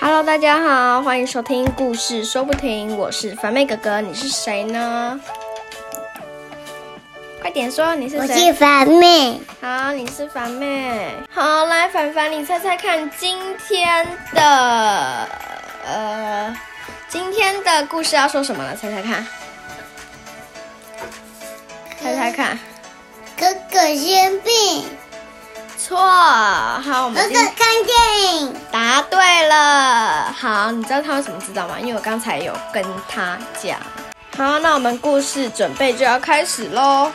[0.00, 5.18] Hello，大家好，欢迎收听故事说不停，我是凡妹哥哥，你是谁呢？
[7.40, 8.46] 快点说你是谁我？
[8.46, 11.10] 是凡妹，好，你是凡妹。
[11.32, 15.28] 好，来凡凡，你猜猜看今天的
[15.86, 16.54] 呃，
[17.08, 18.76] 今天的故事要说什么了？
[18.76, 19.26] 猜猜看，
[22.02, 22.58] 猜猜看。
[23.38, 24.84] 哥哥生病，
[25.78, 30.32] 错，好，我们今哥哥看电影，答对了。
[30.32, 31.76] 好，你知道他为什么知道吗？
[31.78, 33.78] 因为我刚才有跟他讲。
[34.36, 37.12] 好，那我们故事准备就要开始喽。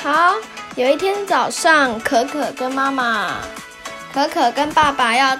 [0.00, 0.34] 好，
[0.76, 3.40] 有一天早上，可可跟妈妈，
[4.14, 5.36] 可可跟爸爸要，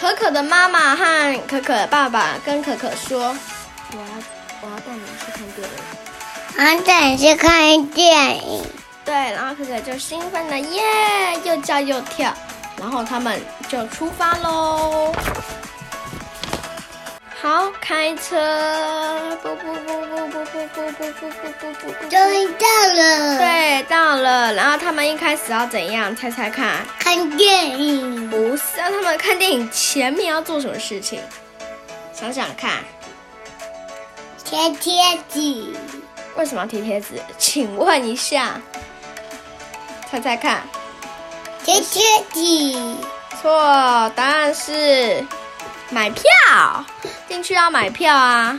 [0.00, 3.36] 可可的妈妈和可可的爸爸跟可可说，
[3.92, 4.04] 我要
[4.62, 5.74] 我要带你去看电影。
[6.58, 8.64] 我等去看电影，
[9.04, 10.82] 对，然后可可就兴奋的耶，
[11.44, 12.32] 又叫又跳，
[12.78, 15.12] 然后他们就出发喽。
[17.38, 24.54] 好，开车，不不不不不不不不不不不不不，终于到了，，对，到了。
[24.54, 26.16] 然后他们一开始要怎样？
[26.16, 26.78] 猜猜看？
[26.98, 31.20] 看电影，不是，让他们看电影前面要做什么事情？
[32.14, 32.82] 想想看，
[34.48, 35.74] 贴贴纸，
[36.36, 37.20] 为什么要贴贴纸？
[37.36, 38.60] 请问一下，
[40.08, 40.62] 猜猜看。
[41.64, 42.00] 贴贴
[42.32, 42.96] 纸，
[43.42, 43.50] 错，
[44.14, 45.26] 答案是
[45.90, 46.22] 买票，
[47.28, 48.56] 进去要买票啊，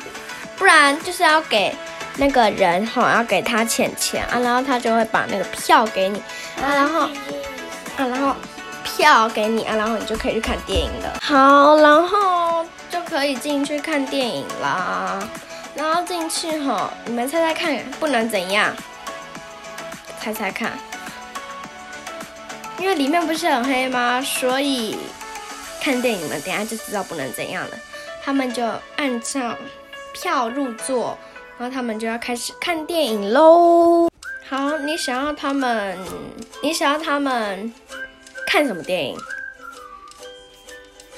[0.58, 1.74] 不然就是要给
[2.18, 6.20] 那个人哈，要给他钱钱啊，然后他就会把那个票给你
[6.62, 7.10] 啊，然后啊，
[7.96, 8.36] 然后
[8.84, 11.18] 票给你啊，然后你就可以去看电影了。
[11.22, 15.18] 好，然后就可以进去看电影啦。
[15.78, 18.76] 然后进去哈，你们猜猜看，不能怎样？
[20.20, 20.72] 猜猜看。
[22.80, 24.20] 因为里面不是很黑吗？
[24.22, 24.98] 所以
[25.80, 27.78] 看电影们等下就知道不能怎样了。
[28.24, 28.66] 他们就
[28.96, 29.56] 按照
[30.14, 31.18] 票入座，
[31.60, 34.10] 然后他们就要开始看电影喽。
[34.50, 35.98] 好，你想要他们，
[36.64, 37.72] 你想要他们
[38.48, 39.18] 看什么电影？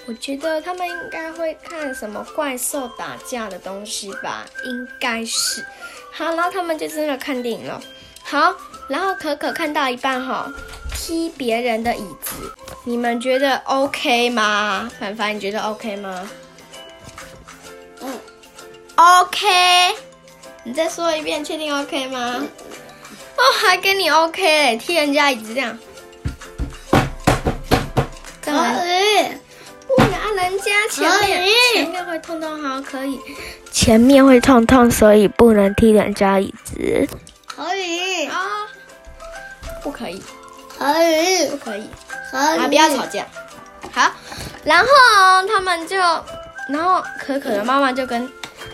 [0.09, 5.63] 我觉得他们应该会看什么怪兽打架的东西吧，应该是。
[6.11, 7.79] 好，然后他们就真的看电影了。
[8.23, 8.55] 好，
[8.87, 10.51] 然后可可看到一半哈，
[10.95, 12.33] 踢别人的椅子，
[12.85, 14.89] 你们觉得 OK 吗？
[14.99, 16.27] 凡凡，你觉得 OK 吗？
[18.01, 18.19] 嗯
[18.95, 19.95] ，OK。
[20.63, 22.43] 你再说一遍，确定 OK 吗？
[23.37, 25.77] 哦，还跟你 OK 嘞，踢人家椅子这样。
[28.41, 28.73] 可干嘛？
[30.49, 33.19] 人家前面前面会痛痛，好可以。
[33.71, 37.07] 前面会痛痛，所以不能踢人家椅子
[37.45, 38.35] 可以，啊、
[39.83, 40.19] 不可以，
[40.75, 41.87] 可以不，可以。
[42.31, 43.23] 可啊，以，不要吵架。
[43.91, 44.11] 好，
[44.63, 44.87] 然后
[45.47, 45.95] 他们就，
[46.67, 48.27] 然后可可的妈妈就跟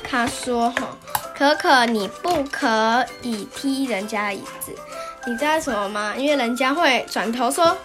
[0.10, 0.98] 他说：“哈，
[1.38, 4.72] 可可，你不可以踢人家椅子，
[5.26, 6.14] 你知道什么吗？
[6.18, 7.78] 因为人家会转头说，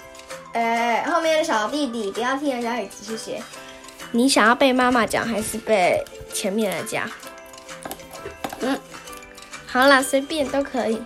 [0.53, 3.43] 哎，后面的小弟弟不要踢人家椅子，谢谢。
[4.13, 7.09] 你想要被妈妈讲还是被前面的讲？
[8.61, 8.79] 嗯，
[9.67, 11.03] 好啦，随便都可以，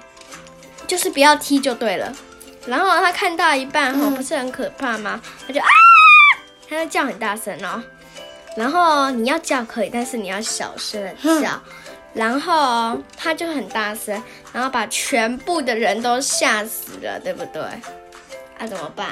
[0.87, 2.13] 就是不要踢就对了。
[2.67, 5.21] 然后他看到一半哈，嗯不是很可怕吗？
[5.47, 5.67] 他就啊，
[6.69, 7.83] 他就叫很大声哦。
[8.57, 11.61] 然后你要叫可以，但是你要小声的叫。
[12.15, 14.23] 然后他就很大声，
[14.53, 17.61] 然后把全部的人都吓死了，对不对？
[18.57, 19.09] 啊，怎么办？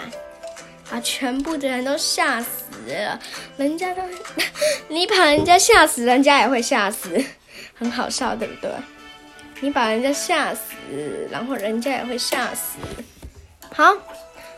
[0.93, 3.19] 把全部的人都吓死了，
[3.57, 4.03] 人家都，
[4.89, 7.19] 你把人家吓死，人家也会吓死，
[7.75, 8.71] 很好笑，对不对？
[9.61, 10.61] 你把人家吓死，
[11.31, 12.77] 然后人家也会吓死。
[13.75, 13.91] 好，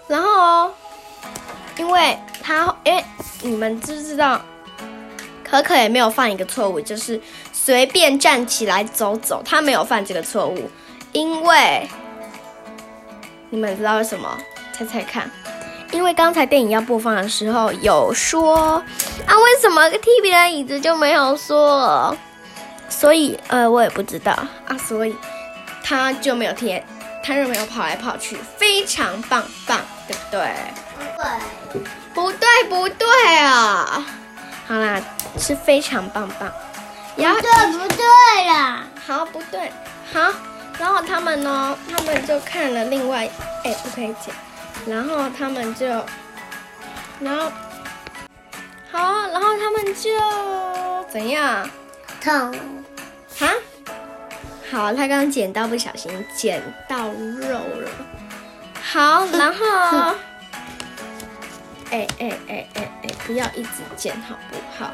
[0.09, 0.75] 然后哦，
[1.78, 3.05] 因为他，哎
[3.43, 4.45] 你们知不知道，
[5.49, 7.21] 可可也没有犯一个错误，就是
[7.53, 10.69] 随便站起来走走，他没有犯这个错误，
[11.13, 11.89] 因为
[13.51, 14.37] 你们知道为什么？
[14.72, 15.30] 猜猜看。
[15.94, 18.82] 因为刚才电影要播放的时候有说
[19.26, 22.14] 啊，为什么踢别人椅子就没有说？
[22.88, 24.32] 所以呃，我也不知道
[24.66, 25.14] 啊，所以
[25.84, 26.82] 他就没有踢，
[27.22, 30.52] 他就没有跑来跑去，非常棒棒，对不对？
[32.12, 34.04] 不对，不对，不对啊！
[34.66, 35.00] 好啦，
[35.38, 36.52] 是非常棒棒。
[37.14, 38.04] 然后对不对
[38.48, 38.82] 啦？
[39.06, 39.70] 好，不对，
[40.12, 40.20] 好，
[40.76, 43.30] 然后他们呢，他们就看了另外，
[43.62, 44.34] 哎，不可以讲。
[44.86, 45.86] 然后他们就，
[47.21, 47.51] 然后，
[48.92, 50.10] 好，然后他们就
[51.10, 51.69] 怎样？
[52.21, 52.53] 痛，
[53.39, 53.48] 哈？
[54.71, 57.91] 好，他刚刚剪刀不小心剪到肉了。
[58.83, 59.66] 好，然后，
[61.91, 64.91] 哎哎哎哎哎，不要一直剪好不好？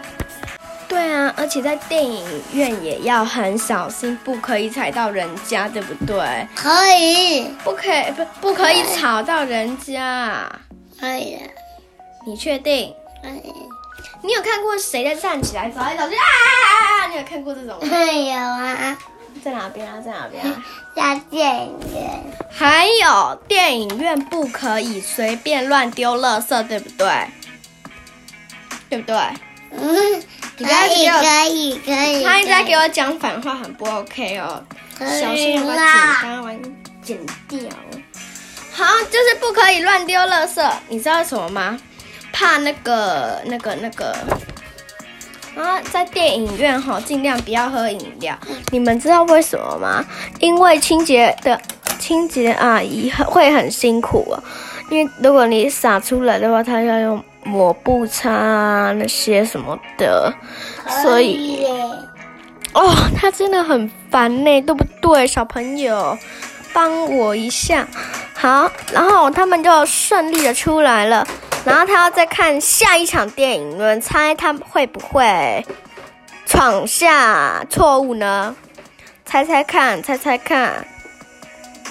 [0.90, 6.18] 对啊，而且在电影院也要很小心，不可以踩到人家，对不对？
[6.56, 10.50] 可以，不可以，不不可以吵到人家。
[10.98, 11.42] 可以的，
[12.26, 12.92] 你确定？
[13.22, 13.52] 可以。
[14.22, 17.06] 你有看过谁在站起来走来走去啊？
[17.08, 17.96] 你有看过这种吗？
[17.96, 18.98] 有啊，
[19.44, 20.00] 在哪边啊？
[20.00, 20.64] 在哪边啊？
[20.96, 22.20] 在电影院，
[22.50, 27.08] 还有电影院不可以随便乱丢垃圾，对不对？
[28.88, 29.16] 对不对？
[29.72, 30.22] 嗯，
[30.60, 32.22] 你不要可以，可以，可以。
[32.22, 34.62] 他一直在给我讲反话，很不 OK 哦。
[34.98, 36.62] 小心要把啦剪刀完
[37.02, 37.18] 剪
[37.48, 37.58] 掉。
[38.72, 40.70] 好，就是不可以乱丢垃圾。
[40.88, 41.78] 你知道什么吗？
[42.30, 44.14] 怕那个、那个、那个。
[45.56, 48.38] 啊，在电影院哈，尽量不要喝饮料。
[48.70, 50.04] 你们知道为什么吗？
[50.40, 51.58] 因为清洁的
[51.98, 54.42] 清洁阿姨很会很辛苦啊。
[54.90, 60.32] 因为如果你洒出来的话，她要用抹布擦啊那些什么的，
[61.02, 61.66] 所以
[62.72, 66.16] 哦，他真的很烦呢，对不对，小朋友？
[66.72, 67.84] 帮我一下，
[68.32, 71.26] 好，然后他们就顺利的出来了，
[71.64, 75.66] 然后他要再看下一场电影，你们猜他会不会
[76.46, 78.54] 闯下错误呢？
[79.24, 80.86] 猜猜看，猜猜看，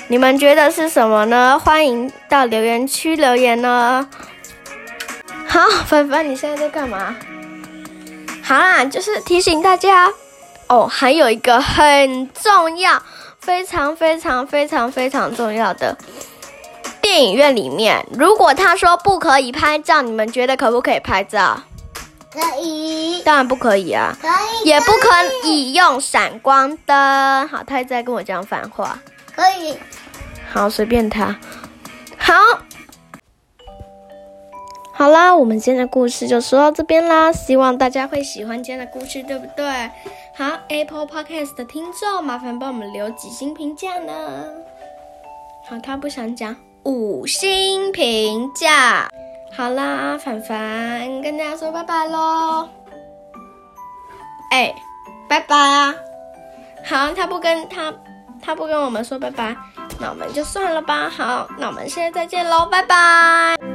[0.07, 1.59] 你们觉得是什么呢？
[1.61, 4.07] 欢迎到留言区留言哦。
[5.49, 7.15] 好，凡凡，你现在在干嘛？
[8.43, 10.11] 好啦，就是提醒大家
[10.67, 13.01] 哦，还有一个很重要、
[13.39, 15.97] 非常非常非常非常重要的，
[17.01, 21.61] 电影院里面，如果他说不可以拍照，你们觉得可不可以拍照？
[22.31, 24.27] 可以，当然不可以啊，可
[24.63, 27.47] 以，也不可以用闪光灯。
[27.47, 28.99] 好，他一直在跟我讲反话。
[29.35, 29.75] 可以。
[30.51, 31.35] 好，随便他。
[32.17, 32.35] 好，
[34.99, 39.65] 好啦，我们今天的故事就说到这边啦，希望大家会喜欢今天的故事，对不对？
[40.35, 44.13] 好，Apple Podcast 的听众，麻烦帮我们留几星评价呢？
[45.69, 46.53] 好，他不想讲
[46.83, 49.07] 五星评价。
[49.55, 52.67] 好啦，凡凡跟大家说拜拜喽。
[54.51, 54.75] 哎，
[55.29, 55.95] 拜拜啊！
[56.85, 57.93] 好，他不跟他
[58.41, 59.55] 他不跟我们说拜拜，
[59.97, 61.09] 那我们就算了吧。
[61.09, 63.68] 好，那我们现在再见喽，拜拜。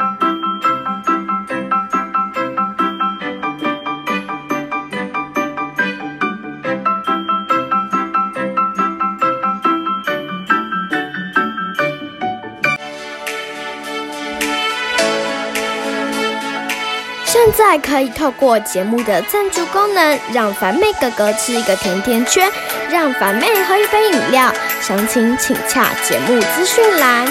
[17.56, 22.50] 再可以透过节目的赞助功能让凡妹哥哥吃一个甜甜圈
[22.90, 24.52] 让凡妹喝一杯饮料。
[24.80, 27.26] 详情请洽节目资讯栏。